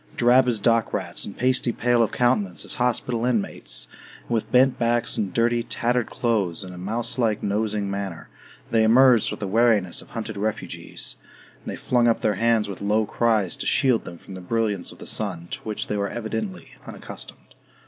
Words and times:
Drab 0.15 0.47
as 0.47 0.59
dock 0.59 0.93
rats, 0.93 1.25
and 1.25 1.37
pasty 1.37 1.71
pale 1.71 2.01
of 2.01 2.11
countenance 2.11 2.65
as 2.65 2.73
hospital 2.73 3.23
inmates, 3.23 3.87
and 4.21 4.31
with 4.31 4.51
bent 4.51 4.79
backs 4.79 5.15
and 5.15 5.31
dirty, 5.31 5.61
tattered 5.61 6.07
clothes 6.07 6.63
and 6.63 6.73
a 6.73 6.77
mouse 6.79 7.19
like 7.19 7.43
nosing 7.43 7.87
manner, 7.87 8.27
they 8.71 8.81
emerged 8.81 9.29
with 9.29 9.39
the 9.41 9.47
wariness 9.47 10.01
of 10.01 10.09
hunted 10.09 10.37
refugees; 10.37 11.17
and 11.63 11.69
they 11.71 11.75
flung 11.75 12.07
up 12.07 12.21
their 12.21 12.33
hands 12.33 12.67
with 12.67 12.81
low 12.81 13.05
cries 13.05 13.55
to 13.57 13.67
shield 13.67 14.03
them 14.05 14.17
from 14.17 14.33
the 14.33 14.41
brilliance 14.41 14.91
of 14.91 14.97
the 14.97 15.05
sun, 15.05 15.45
to 15.51 15.59
which 15.61 15.85
they 15.85 15.97
were 15.97 16.09
evidently 16.09 16.69
unaccustomed. 16.87 17.53